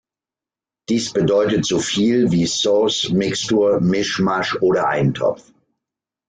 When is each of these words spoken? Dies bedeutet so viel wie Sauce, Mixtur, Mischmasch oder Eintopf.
Dies 0.89 1.13
bedeutet 1.13 1.67
so 1.67 1.77
viel 1.77 2.31
wie 2.31 2.47
Sauce, 2.47 3.09
Mixtur, 3.11 3.79
Mischmasch 3.81 4.55
oder 4.59 4.87
Eintopf. 4.87 5.53